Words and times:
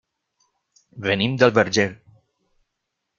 Venim 1.07 1.37
del 1.43 1.53
Verger. 1.59 1.87